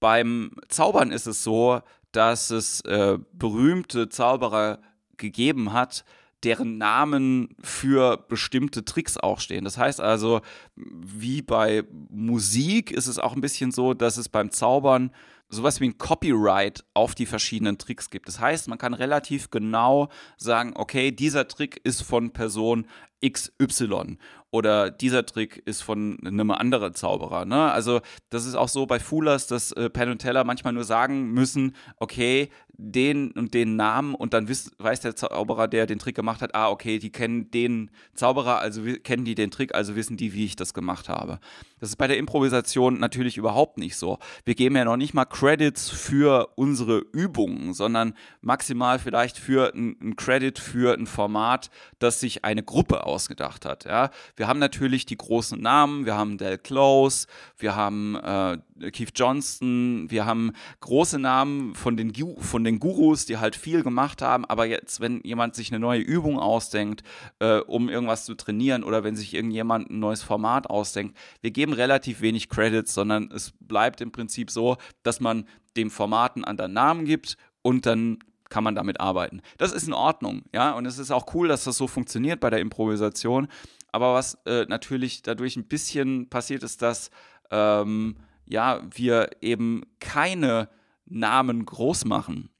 Beim 0.00 0.56
Zaubern 0.68 1.12
ist 1.12 1.26
es 1.26 1.44
so, 1.44 1.80
dass 2.12 2.50
es 2.50 2.80
äh, 2.82 3.18
berühmte 3.32 4.08
Zauberer 4.08 4.80
gegeben 5.16 5.72
hat, 5.72 6.04
deren 6.42 6.78
Namen 6.78 7.56
für 7.62 8.18
bestimmte 8.28 8.84
Tricks 8.84 9.16
auch 9.16 9.40
stehen. 9.40 9.64
Das 9.64 9.78
heißt 9.78 10.00
also, 10.00 10.42
wie 10.76 11.42
bei 11.42 11.84
Musik 12.10 12.90
ist 12.90 13.06
es 13.06 13.18
auch 13.18 13.34
ein 13.34 13.40
bisschen 13.40 13.72
so, 13.72 13.94
dass 13.94 14.16
es 14.16 14.28
beim 14.28 14.50
Zaubern 14.50 15.10
sowas 15.48 15.80
wie 15.80 15.88
ein 15.88 15.98
Copyright 15.98 16.84
auf 16.94 17.14
die 17.14 17.26
verschiedenen 17.26 17.78
Tricks 17.78 18.10
gibt. 18.10 18.28
Das 18.28 18.40
heißt, 18.40 18.68
man 18.68 18.78
kann 18.78 18.94
relativ 18.94 19.50
genau 19.50 20.08
sagen, 20.36 20.72
okay, 20.76 21.10
dieser 21.10 21.48
Trick 21.48 21.80
ist 21.84 22.02
von 22.02 22.32
Person 22.32 22.86
XY 23.26 24.18
oder 24.54 24.92
dieser 24.92 25.26
Trick 25.26 25.60
ist 25.66 25.82
von 25.82 26.16
einem 26.24 26.52
anderen 26.52 26.94
Zauberer. 26.94 27.44
Ne? 27.44 27.72
Also 27.72 28.00
das 28.30 28.46
ist 28.46 28.54
auch 28.54 28.68
so 28.68 28.86
bei 28.86 29.00
Foolers, 29.00 29.48
dass 29.48 29.72
äh, 29.72 29.90
Penn 29.90 30.10
und 30.10 30.18
Teller 30.18 30.44
manchmal 30.44 30.72
nur 30.72 30.84
sagen 30.84 31.32
müssen, 31.32 31.74
okay, 31.96 32.50
den 32.76 33.32
und 33.32 33.54
den 33.54 33.76
Namen 33.76 34.14
und 34.14 34.32
dann 34.32 34.48
wiss, 34.48 34.70
weiß 34.78 35.00
der 35.00 35.16
Zauberer, 35.16 35.68
der 35.68 35.86
den 35.86 35.98
Trick 35.98 36.14
gemacht 36.14 36.40
hat, 36.40 36.54
ah, 36.54 36.68
okay, 36.68 36.98
die 36.98 37.10
kennen 37.10 37.50
den 37.50 37.90
Zauberer, 38.14 38.58
also 38.58 38.82
kennen 39.02 39.24
die 39.24 39.34
den 39.34 39.50
Trick, 39.50 39.74
also 39.74 39.96
wissen 39.96 40.16
die, 40.16 40.34
wie 40.34 40.44
ich 40.44 40.56
das 40.56 40.74
gemacht 40.74 41.08
habe. 41.08 41.40
Das 41.80 41.88
ist 41.88 41.96
bei 41.96 42.06
der 42.06 42.18
Improvisation 42.18 42.98
natürlich 42.98 43.36
überhaupt 43.36 43.78
nicht 43.78 43.96
so. 43.96 44.18
Wir 44.44 44.54
geben 44.54 44.76
ja 44.76 44.84
noch 44.84 44.96
nicht 44.96 45.14
mal 45.14 45.24
Credits 45.24 45.90
für 45.90 46.50
unsere 46.56 46.98
Übungen, 46.98 47.74
sondern 47.74 48.14
maximal 48.40 48.98
vielleicht 48.98 49.38
für 49.38 49.72
ein 49.74 50.16
Credit 50.16 50.58
für 50.58 50.94
ein 50.94 51.06
Format, 51.06 51.70
das 51.98 52.20
sich 52.20 52.44
eine 52.44 52.62
Gruppe 52.62 53.04
ausgedacht 53.14 53.64
hat. 53.64 53.84
Ja? 53.84 54.10
Wir 54.36 54.48
haben 54.48 54.58
natürlich 54.58 55.06
die 55.06 55.16
großen 55.16 55.60
Namen, 55.60 56.04
wir 56.04 56.16
haben 56.16 56.36
Del 56.36 56.58
Close, 56.58 57.26
wir 57.56 57.76
haben 57.76 58.16
äh, 58.16 58.58
Keith 58.90 59.12
Johnston, 59.14 60.10
wir 60.10 60.26
haben 60.26 60.52
große 60.80 61.18
Namen 61.18 61.74
von 61.74 61.96
den, 61.96 62.12
von 62.38 62.64
den 62.64 62.80
Gurus, 62.80 63.24
die 63.26 63.38
halt 63.38 63.54
viel 63.56 63.82
gemacht 63.82 64.20
haben, 64.20 64.44
aber 64.44 64.66
jetzt, 64.66 65.00
wenn 65.00 65.20
jemand 65.22 65.54
sich 65.54 65.70
eine 65.70 65.78
neue 65.78 66.00
Übung 66.00 66.38
ausdenkt, 66.38 67.02
äh, 67.38 67.58
um 67.58 67.88
irgendwas 67.88 68.24
zu 68.24 68.34
trainieren 68.34 68.82
oder 68.82 69.04
wenn 69.04 69.16
sich 69.16 69.34
irgendjemand 69.34 69.90
ein 69.90 70.00
neues 70.00 70.22
Format 70.22 70.68
ausdenkt, 70.68 71.16
wir 71.40 71.52
geben 71.52 71.72
relativ 71.72 72.20
wenig 72.20 72.48
Credits, 72.48 72.92
sondern 72.92 73.30
es 73.32 73.52
bleibt 73.60 74.00
im 74.00 74.10
Prinzip 74.10 74.50
so, 74.50 74.76
dass 75.02 75.20
man 75.20 75.46
dem 75.76 75.90
Format 75.90 76.36
einen 76.36 76.44
anderen 76.44 76.72
Namen 76.72 77.04
gibt 77.04 77.36
und 77.62 77.86
dann 77.86 78.18
kann 78.50 78.64
man 78.64 78.74
damit 78.74 79.00
arbeiten. 79.00 79.40
Das 79.58 79.72
ist 79.72 79.86
in 79.86 79.94
Ordnung, 79.94 80.42
ja, 80.52 80.72
und 80.72 80.86
es 80.86 80.98
ist 80.98 81.10
auch 81.10 81.34
cool, 81.34 81.48
dass 81.48 81.64
das 81.64 81.76
so 81.76 81.86
funktioniert 81.86 82.40
bei 82.40 82.50
der 82.50 82.60
Improvisation. 82.60 83.48
Aber 83.92 84.14
was 84.14 84.34
äh, 84.44 84.66
natürlich 84.68 85.22
dadurch 85.22 85.56
ein 85.56 85.68
bisschen 85.68 86.28
passiert 86.28 86.62
ist, 86.62 86.82
dass 86.82 87.10
ähm, 87.50 88.16
ja, 88.46 88.80
wir 88.90 89.30
eben 89.40 89.82
keine 90.00 90.68
Namen 91.06 91.64
groß 91.64 92.04
machen. 92.04 92.50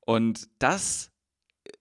Und 0.00 0.48
das 0.58 1.10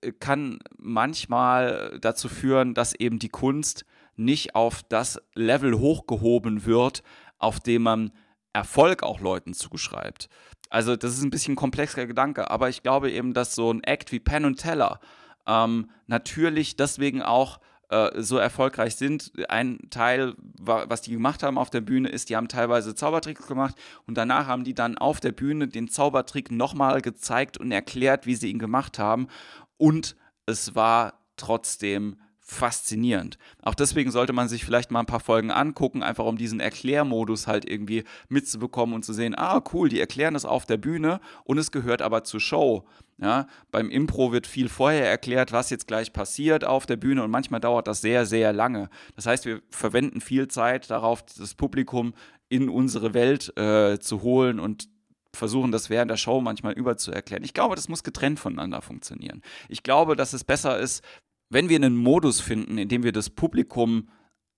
äh, 0.02 0.12
kann 0.12 0.60
manchmal 0.78 1.98
dazu 2.02 2.30
führen, 2.30 2.74
dass 2.74 2.94
eben 2.96 3.20
die 3.20 3.30
Kunst 3.30 3.86
nicht 4.16 4.56
auf 4.56 4.82
das 4.84 5.22
Level 5.34 5.78
hochgehoben 5.78 6.66
wird, 6.66 7.04
auf 7.38 7.60
dem 7.60 7.84
man 7.84 8.12
Erfolg 8.54 9.04
auch 9.04 9.20
Leuten 9.20 9.54
zuschreibt. 9.54 10.30
Also 10.76 10.98
das 10.98 11.14
ist 11.14 11.24
ein 11.24 11.30
bisschen 11.30 11.54
ein 11.54 11.56
komplexer 11.56 12.06
Gedanke, 12.06 12.52
aber 12.52 12.68
ich 12.68 12.84
glaube 12.84 13.10
eben, 13.10 13.34
dass 13.34 13.56
so 13.56 13.72
ein 13.72 13.82
Act 13.84 14.12
wie 14.12 14.20
Penn 14.20 14.44
und 14.44 14.58
Teller 14.58 15.00
ähm, 15.48 15.90
natürlich 16.08 16.76
deswegen 16.76 17.22
auch 17.22 17.62
äh, 17.88 18.22
so 18.22 18.38
erfolgreich 18.38 18.98
sind. 18.98 19.32
Ein 19.48 19.80
Teil, 19.90 20.34
was 20.58 21.02
die 21.02 21.12
gemacht 21.12 21.44
haben 21.44 21.58
auf 21.58 21.70
der 21.70 21.80
Bühne, 21.80 22.10
ist, 22.10 22.30
die 22.30 22.36
haben 22.36 22.50
teilweise 22.50 22.94
Zaubertricks 22.94 23.48
gemacht 23.48 23.76
und 24.06 24.18
danach 24.18 24.48
haben 24.48 24.66
die 24.66 24.74
dann 24.74 24.98
auf 24.98 25.22
der 25.22 25.32
Bühne 25.32 25.70
den 25.70 25.88
Zaubertrick 25.88 26.52
nochmal 26.52 27.00
gezeigt 27.00 27.58
und 27.58 27.72
erklärt, 27.72 28.26
wie 28.26 28.36
sie 28.36 28.52
ihn 28.52 28.60
gemacht 28.60 29.00
haben. 29.00 29.30
Und 29.78 30.18
es 30.46 30.76
war 30.76 31.22
trotzdem 31.38 32.18
faszinierend. 32.48 33.40
Auch 33.64 33.74
deswegen 33.74 34.12
sollte 34.12 34.32
man 34.32 34.48
sich 34.48 34.64
vielleicht 34.64 34.92
mal 34.92 35.00
ein 35.00 35.08
paar 35.08 35.20
Folgen 35.20 35.50
angucken, 35.50 36.04
einfach 36.04 36.26
um 36.26 36.38
diesen 36.38 36.60
Erklärmodus 36.60 37.48
halt 37.48 37.68
irgendwie 37.68 38.04
mitzubekommen 38.30 38.94
und 38.94 39.04
zu 39.04 39.14
sehen, 39.14 39.34
ah 39.36 39.64
cool, 39.74 39.90
die 39.90 40.00
erklären 40.00 40.36
das 40.36 40.46
auf 40.46 40.68
der 40.68 40.78
Bühne 40.78 41.20
und 41.44 41.58
es 41.58 41.72
gehört 41.72 42.04
aber 42.04 42.24
zur 42.24 42.40
Show. 42.40 42.86
Ja, 43.18 43.48
beim 43.72 43.90
Impro 43.90 44.32
wird 44.32 44.46
viel 44.46 44.70
vorher 44.70 45.10
erklärt, 45.10 45.54
was 45.54 45.70
jetzt 45.70 45.88
gleich 45.88 46.14
passiert 46.14 46.66
auf 46.66 46.86
der 46.86 46.98
Bühne 46.98 47.24
und 47.24 47.32
manchmal 47.32 47.62
dauert 47.62 47.88
das 47.88 48.02
sehr, 48.02 48.26
sehr 48.26 48.54
lange. 48.54 48.90
Das 49.16 49.26
heißt, 49.26 49.46
wir 49.46 49.62
verwenden 49.70 50.22
viel 50.22 50.48
Zeit 50.50 50.92
darauf, 50.92 51.24
das 51.24 51.56
Publikum 51.56 52.14
in 52.50 52.70
unsere 52.70 53.14
Welt 53.14 53.58
äh, 53.58 54.00
zu 54.00 54.22
holen 54.22 54.60
und 54.60 54.90
versuchen, 55.36 55.72
das 55.72 55.90
während 55.90 56.12
der 56.12 56.18
Show 56.18 56.42
manchmal 56.42 56.74
überzuerklären. 56.74 57.44
Ich 57.44 57.54
glaube, 57.54 57.76
das 57.76 57.90
muss 57.90 58.04
getrennt 58.04 58.40
voneinander 58.40 58.82
funktionieren. 58.82 59.42
Ich 59.70 59.84
glaube, 59.84 60.16
dass 60.16 60.34
es 60.34 60.44
besser 60.44 60.80
ist, 60.80 61.04
wenn 61.50 61.70
wir 61.70 61.76
einen 61.78 61.96
Modus 61.96 62.42
finden, 62.42 62.78
in 62.78 62.90
dem 62.90 63.04
wir 63.04 63.12
das 63.12 63.30
Publikum 63.30 64.10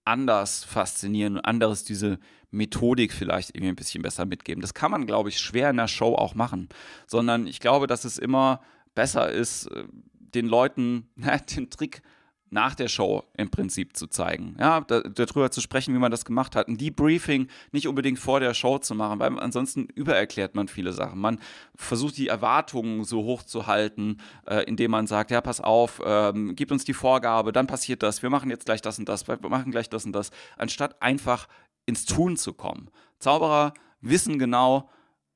anders 0.06 0.64
faszinieren 0.64 1.36
und 1.36 1.46
anderes 1.46 1.84
diese 1.84 2.18
Methodik 2.50 3.12
vielleicht 3.12 3.50
irgendwie 3.50 3.70
ein 3.70 3.76
bisschen 3.76 4.02
besser 4.02 4.26
mitgeben. 4.26 4.62
Das 4.62 4.74
kann 4.74 4.92
man, 4.92 5.06
glaube 5.06 5.30
ich, 5.30 5.40
schwer 5.40 5.70
in 5.70 5.78
der 5.78 5.90
Show 5.90 6.16
auch 6.16 6.34
machen, 6.34 6.70
sondern 7.06 7.46
ich 7.46 7.60
glaube, 7.60 7.88
dass 7.88 8.06
es 8.06 8.18
immer 8.18 8.62
besser 8.96 9.30
ist, 9.30 9.68
äh, 9.68 9.84
den 10.14 10.48
Leuten 10.48 11.10
na, 11.16 11.38
den 11.38 11.70
Trick 11.70 12.02
nach 12.50 12.76
der 12.76 12.88
Show 12.88 13.24
im 13.36 13.50
Prinzip 13.50 13.98
zu 13.98 14.08
zeigen. 14.08 14.56
Ja, 14.60 14.82
da, 14.82 15.02
darüber 15.02 15.52
zu 15.52 15.62
sprechen, 15.62 15.94
wie 15.94 16.00
man 16.00 16.12
das 16.12 16.26
gemacht 16.26 16.56
hat. 16.56 16.68
Ein 16.68 16.78
Debriefing 16.78 17.48
nicht 17.72 17.88
unbedingt 17.88 18.20
vor 18.20 18.40
der 18.40 18.54
Show 18.54 18.78
zu 18.78 18.96
machen, 18.96 19.20
weil 19.20 19.38
ansonsten 19.40 19.88
übererklärt 19.96 20.56
man 20.56 20.68
viele 20.68 20.94
Sachen. 20.94 21.20
Man 21.20 21.40
versucht 21.76 22.18
die 22.18 22.28
Erwartungen 22.28 23.04
so 23.04 23.24
hoch 23.24 23.44
zu 23.44 23.68
halten, 23.68 24.18
äh, 24.46 24.64
indem 24.64 24.92
man 24.92 25.08
sagt, 25.08 25.32
ja, 25.32 25.42
pass 25.42 25.62
auf, 25.62 26.02
ähm, 26.06 26.56
gib 26.56 26.72
uns 26.72 26.86
die 26.86 26.94
Vorgabe, 26.94 27.52
dann 27.52 27.68
passiert 27.68 28.04
das, 28.04 28.22
wir 28.22 28.30
machen 28.30 28.50
jetzt 28.50 28.66
gleich 28.66 28.82
das 28.82 29.00
und 29.00 29.10
das, 29.10 29.28
wir 29.28 29.38
machen 29.44 29.72
gleich 29.72 29.90
das 29.90 30.06
und 30.06 30.14
das, 30.14 30.32
anstatt 30.58 31.02
einfach 31.02 31.48
ins 31.86 32.06
Tun 32.06 32.38
zu 32.38 32.54
kommen. 32.54 32.90
Zauberer 33.20 33.74
wissen 34.02 34.40
genau, 34.40 34.90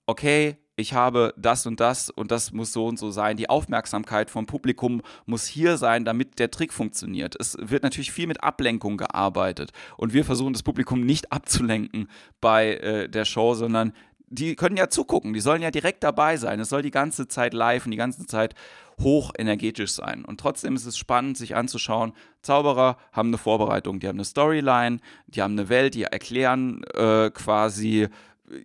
okay, 0.05 0.57
ich 0.81 0.93
habe 0.93 1.33
das 1.37 1.65
und 1.65 1.79
das 1.79 2.09
und 2.09 2.31
das 2.31 2.51
muss 2.51 2.73
so 2.73 2.87
und 2.87 2.99
so 2.99 3.11
sein. 3.11 3.37
Die 3.37 3.49
Aufmerksamkeit 3.49 4.29
vom 4.29 4.45
Publikum 4.45 5.01
muss 5.25 5.45
hier 5.45 5.77
sein, 5.77 6.03
damit 6.03 6.39
der 6.39 6.51
Trick 6.51 6.73
funktioniert. 6.73 7.35
Es 7.39 7.57
wird 7.59 7.83
natürlich 7.83 8.11
viel 8.11 8.27
mit 8.27 8.43
Ablenkung 8.43 8.97
gearbeitet 8.97 9.71
und 9.97 10.13
wir 10.13 10.25
versuchen 10.25 10.53
das 10.53 10.63
Publikum 10.63 11.05
nicht 11.05 11.31
abzulenken 11.31 12.09
bei 12.41 12.75
äh, 12.75 13.09
der 13.09 13.25
Show, 13.25 13.53
sondern 13.53 13.93
die 14.31 14.55
können 14.55 14.77
ja 14.77 14.89
zugucken, 14.89 15.33
die 15.33 15.41
sollen 15.41 15.61
ja 15.61 15.71
direkt 15.71 16.03
dabei 16.03 16.37
sein. 16.37 16.59
Es 16.61 16.69
soll 16.69 16.81
die 16.81 16.91
ganze 16.91 17.27
Zeit 17.27 17.53
live 17.53 17.85
und 17.85 17.91
die 17.91 17.97
ganze 17.97 18.25
Zeit 18.25 18.55
hoch 19.01 19.33
energetisch 19.37 19.91
sein. 19.91 20.23
Und 20.23 20.39
trotzdem 20.39 20.75
ist 20.75 20.85
es 20.85 20.97
spannend, 20.97 21.37
sich 21.37 21.55
anzuschauen. 21.55 22.13
Zauberer 22.41 22.97
haben 23.11 23.29
eine 23.29 23.37
Vorbereitung, 23.37 23.99
die 23.99 24.07
haben 24.07 24.15
eine 24.15 24.25
Storyline, 24.25 24.99
die 25.27 25.41
haben 25.41 25.53
eine 25.53 25.67
Welt, 25.67 25.95
die 25.95 26.03
erklären 26.03 26.83
äh, 26.93 27.29
quasi 27.31 28.07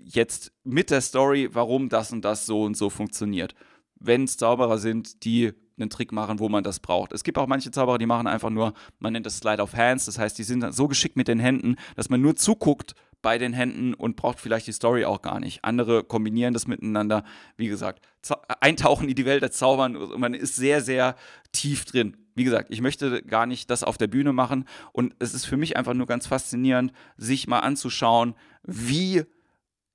jetzt 0.05 0.53
mit 0.65 0.91
der 0.91 1.01
Story, 1.01 1.49
warum 1.53 1.89
das 1.89 2.13
und 2.13 2.25
das 2.25 2.47
so 2.47 2.63
und 2.63 2.77
so 2.77 2.91
funktioniert. 2.91 3.55
Wenn 3.99 4.25
es 4.25 4.37
Zauberer 4.37 4.79
sind, 4.79 5.25
die 5.25 5.53
einen 5.79 5.91
Trick 5.91 6.13
machen, 6.13 6.39
wo 6.39 6.49
man 6.49 6.65
das 6.65 6.81
braucht. 6.81 7.13
Es 7.13 7.23
gibt 7.23 7.39
auch 7.39 7.47
manche 7.47 7.71
Zauberer, 7.71 7.99
die 7.99 8.07
machen 8.07 8.27
einfach 8.27 8.51
nur, 8.51 8.73
man 8.99 9.13
nennt 9.13 9.27
das 9.27 9.39
Slide 9.39 9.63
of 9.63 9.75
Hands, 9.75 10.05
das 10.05 10.19
heißt, 10.19 10.39
die 10.39 10.43
sind 10.43 10.73
so 10.75 10.89
geschickt 10.89 11.17
mit 11.17 11.29
den 11.29 11.39
Händen, 11.39 11.77
dass 11.97 12.09
man 12.09 12.21
nur 12.21 12.37
zuguckt 12.37 12.95
bei 13.23 13.39
den 13.39 13.53
Händen 13.53 13.95
und 13.95 14.17
braucht 14.17 14.41
vielleicht 14.41 14.67
die 14.67 14.73
Story 14.73 15.05
auch 15.05 15.23
gar 15.23 15.41
nicht. 15.41 15.65
Andere 15.65 16.05
kombinieren 16.05 16.55
das 16.55 16.67
miteinander. 16.67 17.25
Wie 17.57 17.67
gesagt, 17.67 18.07
eintauchen 18.61 19.09
in 19.09 19.15
die 19.15 19.27
Welt 19.27 19.43
der 19.43 19.51
Zaubern 19.51 19.97
und 19.97 20.21
man 20.21 20.35
ist 20.35 20.57
sehr, 20.57 20.81
sehr 20.81 21.17
tief 21.53 21.85
drin. 21.85 22.17
Wie 22.35 22.45
gesagt, 22.45 22.69
ich 22.71 22.81
möchte 22.81 23.23
gar 23.23 23.47
nicht 23.47 23.71
das 23.71 23.83
auf 23.83 23.99
der 23.99 24.07
Bühne 24.07 24.33
machen 24.33 24.67
und 24.93 25.15
es 25.19 25.35
ist 25.35 25.47
für 25.47 25.57
mich 25.57 25.77
einfach 25.77 25.95
nur 25.95 26.07
ganz 26.07 26.27
faszinierend, 26.27 26.93
sich 27.17 27.49
mal 27.49 27.61
anzuschauen, 27.61 28.35
wie 28.63 29.25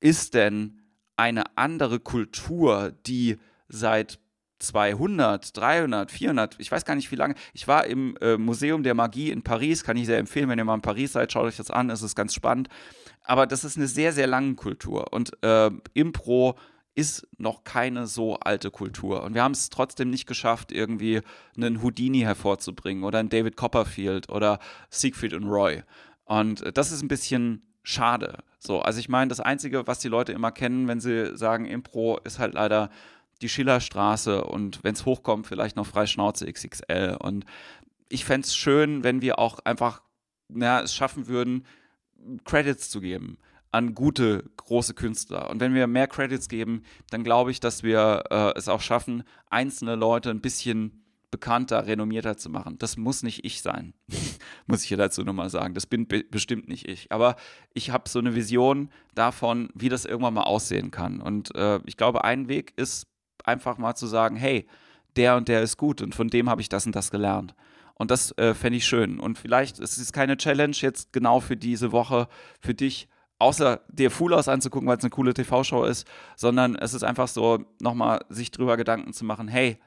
ist 0.02 0.34
denn 0.34 0.82
eine 1.16 1.58
andere 1.58 2.00
Kultur, 2.00 2.92
die 3.06 3.38
seit 3.70 4.20
200, 4.60 5.56
300, 5.58 6.12
400, 6.12 6.56
ich 6.60 6.72
weiß 6.72 6.86
gar 6.86 6.96
nicht 6.96 7.12
wie 7.12 7.16
lange. 7.16 7.36
Ich 7.54 7.68
war 7.68 7.86
im 7.86 8.16
äh, 8.22 8.38
Museum 8.38 8.84
der 8.84 8.94
Magie 8.94 9.32
in 9.32 9.44
Paris, 9.44 9.84
kann 9.84 9.98
ich 9.98 10.06
sehr 10.06 10.20
empfehlen, 10.20 10.50
wenn 10.50 10.60
ihr 10.60 10.66
mal 10.66 10.76
in 10.76 10.82
Paris 10.82 11.14
seid, 11.14 11.32
schaut 11.32 11.46
euch 11.46 11.58
das 11.58 11.72
an, 11.72 11.90
es 11.90 12.02
ist 12.02 12.16
ganz 12.16 12.34
spannend. 12.34 12.68
Aber 13.24 13.48
das 13.48 13.64
ist 13.64 13.78
eine 13.78 13.88
sehr, 13.88 14.14
sehr 14.14 14.28
lange 14.28 14.56
Kultur 14.56 15.14
und 15.14 15.32
äh, 15.44 15.72
Impro 15.94 16.58
ist 16.94 17.28
noch 17.38 17.64
keine 17.64 18.06
so 18.06 18.36
alte 18.36 18.70
Kultur. 18.70 19.24
Und 19.24 19.34
wir 19.34 19.44
haben 19.44 19.54
es 19.54 19.70
trotzdem 19.70 20.10
nicht 20.10 20.28
geschafft, 20.28 20.72
irgendwie 20.72 21.22
einen 21.56 21.82
Houdini 21.82 22.20
hervorzubringen 22.20 23.04
oder 23.04 23.20
einen 23.20 23.30
David 23.30 23.56
Copperfield 23.56 24.30
oder 24.30 24.60
Siegfried 24.90 25.34
und 25.34 25.46
Roy. 25.46 25.84
Und 26.26 26.62
äh, 26.62 26.74
das 26.74 26.92
ist 26.92 27.02
ein 27.02 27.08
bisschen 27.08 27.71
schade. 27.84 28.44
So, 28.60 28.82
also 28.82 29.00
ich 29.00 29.10
meine, 29.10 29.30
das 29.30 29.40
Einzige, 29.40 29.88
was 29.88 30.00
die 30.00 30.08
Leute 30.08 30.32
immer 30.32 30.52
kennen, 30.52 30.88
wenn 30.88 31.00
sie 31.00 31.36
sagen 31.36 31.66
Impro, 31.66 32.20
ist 32.24 32.40
halt 32.40 32.54
leider 32.54 32.90
die 33.42 33.50
Schillerstraße 33.50 34.44
und 34.44 34.84
wenn 34.84 34.94
es 34.94 35.06
hochkommt, 35.06 35.48
vielleicht 35.48 35.76
noch 35.76 35.88
Freischnauze 35.88 36.52
XXL. 36.52 37.18
Und 37.20 37.46
ich 38.08 38.26
fände 38.26 38.46
es 38.46 38.56
schön, 38.56 39.04
wenn 39.04 39.22
wir 39.22 39.40
auch 39.40 39.60
einfach 39.66 40.02
na, 40.48 40.82
es 40.82 40.94
schaffen 40.94 41.28
würden, 41.28 41.66
Credits 42.44 42.90
zu 42.90 43.02
geben 43.02 43.38
an 43.72 43.96
gute, 43.96 44.44
große 44.58 44.94
Künstler. 44.94 45.50
Und 45.50 45.60
wenn 45.62 45.74
wir 45.74 45.88
mehr 45.88 46.08
Credits 46.08 46.50
geben, 46.50 46.84
dann 47.10 47.24
glaube 47.24 47.52
ich, 47.52 47.60
dass 47.60 47.84
wir 47.84 48.24
äh, 48.30 48.58
es 48.58 48.68
auch 48.68 48.82
schaffen, 48.82 49.24
einzelne 49.50 49.96
Leute 49.96 50.30
ein 50.30 50.42
bisschen 50.42 51.06
bekannter, 51.32 51.88
renommierter 51.88 52.38
zu 52.38 52.50
machen. 52.50 52.78
Das 52.78 52.98
muss 52.98 53.24
nicht 53.24 53.44
ich 53.46 53.62
sein, 53.62 53.94
muss 54.68 54.84
ich 54.84 54.90
hier 54.90 54.98
dazu 54.98 55.24
nochmal 55.24 55.50
sagen. 55.50 55.74
Das 55.74 55.86
bin 55.86 56.08
be 56.08 56.24
bestimmt 56.30 56.68
nicht 56.68 56.88
ich. 56.88 57.12
Aber 57.12 57.38
ich 57.74 57.90
habe 57.90 58.10
so 58.10 58.20
eine 58.20 58.36
Vision 58.36 58.90
davon, 59.16 59.70
wie 59.74 59.90
das 59.90 60.06
irgendwann 60.06 60.34
mal 60.34 60.44
aussehen 60.44 60.92
kann. 60.92 61.22
Und 61.22 61.56
äh, 61.56 61.80
ich 61.86 61.98
glaube, 61.98 62.24
ein 62.24 62.48
Weg 62.48 62.74
ist 62.76 63.08
einfach 63.46 63.78
mal 63.78 63.96
zu 63.96 64.08
sagen, 64.08 64.36
hey, 64.36 64.68
der 65.16 65.36
und 65.38 65.48
der 65.48 65.62
ist 65.62 65.78
gut 65.78 66.02
und 66.02 66.14
von 66.14 66.28
dem 66.28 66.50
habe 66.50 66.62
ich 66.62 66.70
das 66.70 66.86
und 66.86 66.96
das 66.96 67.12
gelernt. 67.12 67.56
Und 67.96 68.12
das 68.12 68.38
äh, 68.38 68.54
fände 68.54 68.78
ich 68.78 68.86
schön. 68.86 69.20
Und 69.20 69.38
vielleicht 69.38 69.80
es 69.80 69.98
ist 69.98 70.04
es 70.04 70.14
keine 70.14 70.38
Challenge 70.38 70.76
jetzt 70.80 71.14
genau 71.14 71.40
für 71.40 71.58
diese 71.58 71.92
Woche 71.92 72.28
für 72.60 72.74
dich, 72.74 73.08
außer 73.40 73.82
dir 73.90 74.12
Full 74.12 74.34
aus 74.34 74.48
anzugucken, 74.48 74.88
weil 74.88 74.98
es 74.98 75.04
eine 75.04 75.10
coole 75.10 75.34
TV-Show 75.34 75.84
ist, 75.86 76.08
sondern 76.36 76.76
es 76.76 76.94
ist 76.94 77.04
einfach 77.04 77.28
so, 77.28 77.66
nochmal 77.80 78.26
sich 78.30 78.52
drüber 78.52 78.78
Gedanken 78.78 79.14
zu 79.14 79.26
machen, 79.26 79.48
hey, 79.48 79.80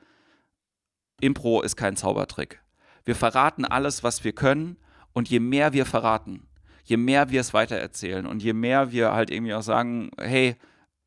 Impro 1.20 1.62
ist 1.62 1.76
kein 1.76 1.96
Zaubertrick. 1.96 2.60
Wir 3.04 3.16
verraten 3.16 3.64
alles, 3.64 4.02
was 4.02 4.24
wir 4.24 4.32
können 4.32 4.76
und 5.12 5.28
je 5.28 5.40
mehr 5.40 5.72
wir 5.72 5.86
verraten, 5.86 6.46
je 6.84 6.96
mehr 6.96 7.30
wir 7.30 7.40
es 7.40 7.54
weitererzählen 7.54 8.26
und 8.26 8.42
je 8.42 8.52
mehr 8.52 8.92
wir 8.92 9.12
halt 9.12 9.30
irgendwie 9.30 9.54
auch 9.54 9.62
sagen, 9.62 10.10
hey, 10.18 10.56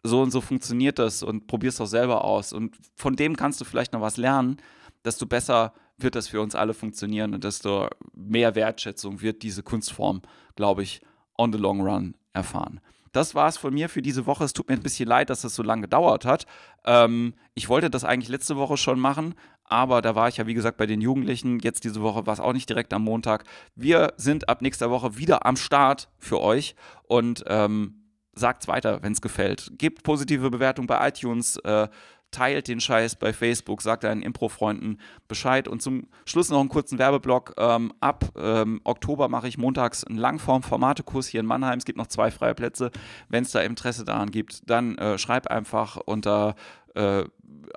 so 0.03 0.21
und 0.21 0.31
so 0.31 0.41
funktioniert 0.41 0.99
das 0.99 1.23
und 1.23 1.47
probier's 1.47 1.77
doch 1.77 1.87
selber 1.87 2.23
aus 2.23 2.53
und 2.53 2.77
von 2.95 3.15
dem 3.15 3.35
kannst 3.35 3.59
du 3.61 3.65
vielleicht 3.65 3.93
noch 3.93 4.01
was 4.01 4.17
lernen, 4.17 4.57
desto 5.03 5.25
besser 5.25 5.73
wird 5.97 6.15
das 6.15 6.27
für 6.27 6.41
uns 6.41 6.55
alle 6.55 6.73
funktionieren 6.73 7.33
und 7.33 7.43
desto 7.43 7.87
mehr 8.13 8.55
Wertschätzung 8.55 9.21
wird 9.21 9.41
diese 9.41 9.63
Kunstform, 9.63 10.21
glaube 10.55 10.83
ich, 10.83 11.01
on 11.37 11.51
the 11.51 11.57
long 11.57 11.81
run 11.81 12.15
erfahren. 12.33 12.79
Das 13.11 13.33
war 13.33 13.47
es 13.47 13.57
von 13.57 13.73
mir 13.73 13.89
für 13.89 14.03
diese 14.03 14.27
Woche. 14.27 14.43
Es 14.43 14.53
tut 14.53 14.69
mir 14.69 14.75
ein 14.75 14.83
bisschen 14.83 15.07
leid, 15.07 15.31
dass 15.31 15.39
es 15.39 15.43
das 15.43 15.55
so 15.55 15.63
lange 15.63 15.83
gedauert 15.83 16.23
hat. 16.23 16.45
Ähm, 16.85 17.33
ich 17.55 17.67
wollte 17.67 17.89
das 17.89 18.03
eigentlich 18.03 18.29
letzte 18.29 18.57
Woche 18.57 18.77
schon 18.77 18.99
machen, 18.99 19.33
aber 19.67 20.01
da 20.01 20.15
war 20.15 20.27
ich 20.27 20.37
ja, 20.37 20.47
wie 20.47 20.53
gesagt, 20.53 20.77
bei 20.77 20.85
den 20.85 21.01
Jugendlichen. 21.01 21.59
Jetzt 21.59 21.83
diese 21.83 22.01
Woche 22.01 22.25
war 22.25 22.33
es 22.33 22.39
auch 22.39 22.53
nicht 22.53 22.69
direkt 22.69 22.93
am 22.93 23.03
Montag. 23.03 23.43
Wir 23.75 24.13
sind 24.17 24.49
ab 24.49 24.61
nächster 24.61 24.89
Woche 24.89 25.17
wieder 25.17 25.45
am 25.45 25.57
Start 25.57 26.09
für 26.17 26.41
euch 26.41 26.75
und 27.03 27.43
ähm, 27.47 28.05
sagt's 28.33 28.67
weiter, 28.67 29.03
wenn 29.03 29.13
es 29.13 29.21
gefällt. 29.21 29.71
Gebt 29.77 30.03
positive 30.03 30.49
Bewertungen 30.49 30.87
bei 30.87 31.07
iTunes. 31.07 31.57
Äh, 31.57 31.89
teilt 32.31 32.67
den 32.67 32.81
Scheiß 32.81 33.15
bei 33.15 33.31
Facebook, 33.31 33.81
sagt 33.81 34.03
deinen 34.03 34.21
Impro-Freunden 34.21 34.99
Bescheid. 35.27 35.67
Und 35.67 35.81
zum 35.81 36.07
Schluss 36.25 36.49
noch 36.49 36.59
einen 36.59 36.69
kurzen 36.69 36.99
Werbeblock. 36.99 37.53
Ähm, 37.57 37.93
ab 37.99 38.25
ähm, 38.37 38.81
Oktober 38.83 39.29
mache 39.29 39.47
ich 39.47 39.57
montags 39.57 40.03
einen 40.03 40.17
Langform-Formatekurs 40.17 41.27
hier 41.27 41.39
in 41.39 41.45
Mannheim. 41.45 41.77
Es 41.77 41.85
gibt 41.85 41.97
noch 41.97 42.07
zwei 42.07 42.31
freie 42.31 42.55
Plätze. 42.55 42.91
Wenn 43.29 43.43
es 43.43 43.51
da 43.51 43.61
Interesse 43.61 44.03
daran 44.03 44.31
gibt, 44.31 44.69
dann 44.69 44.97
äh, 44.97 45.17
schreib 45.17 45.47
einfach 45.47 45.97
unter 45.97 46.55
äh, 46.95 47.23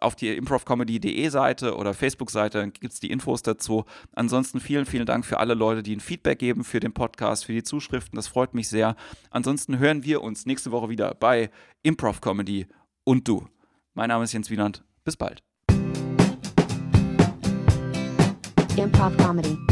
auf 0.00 0.16
die 0.16 0.28
improvcomedy.de 0.28 1.28
Seite 1.28 1.76
oder 1.76 1.94
Facebook-Seite, 1.94 2.70
gibt 2.70 2.92
es 2.92 3.00
die 3.00 3.10
Infos 3.10 3.42
dazu. 3.42 3.84
Ansonsten 4.12 4.60
vielen, 4.60 4.86
vielen 4.86 5.06
Dank 5.06 5.24
für 5.24 5.38
alle 5.38 5.54
Leute, 5.54 5.82
die 5.82 5.94
ein 5.94 6.00
Feedback 6.00 6.38
geben 6.38 6.64
für 6.64 6.80
den 6.80 6.92
Podcast, 6.92 7.44
für 7.44 7.52
die 7.52 7.62
Zuschriften. 7.62 8.16
Das 8.16 8.28
freut 8.28 8.54
mich 8.54 8.68
sehr. 8.68 8.96
Ansonsten 9.30 9.78
hören 9.78 10.04
wir 10.04 10.22
uns 10.22 10.46
nächste 10.46 10.72
Woche 10.72 10.88
wieder 10.88 11.14
bei 11.14 11.50
Improv 11.82 12.20
Comedy 12.20 12.66
und 13.04 13.28
du. 13.28 13.46
Mein 13.94 14.08
Name 14.08 14.24
ist 14.24 14.32
Jens 14.32 14.50
Wieland. 14.50 14.84
Bis 15.04 15.16
bald. 15.16 15.42
Improv 18.76 19.16
Comedy. 19.18 19.69